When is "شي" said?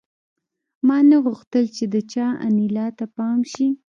3.53-3.67